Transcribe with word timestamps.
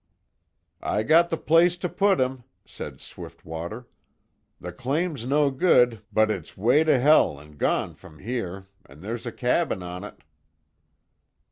"I 0.81 1.03
got 1.03 1.29
the 1.29 1.37
place 1.37 1.77
to 1.77 1.87
put 1.87 2.19
him," 2.19 2.43
said 2.65 2.99
Swiftwater, 2.99 3.87
"The 4.59 4.71
claim's 4.71 5.27
no 5.27 5.51
good, 5.51 6.01
but 6.11 6.31
it's 6.31 6.57
way 6.57 6.83
to 6.83 6.99
hell 6.99 7.39
an' 7.39 7.51
gone 7.57 7.93
from 7.93 8.17
here, 8.17 8.67
an' 8.87 9.01
there's 9.01 9.27
a 9.27 9.31
cabin 9.31 9.83
on 9.83 10.03
it." 10.03 10.21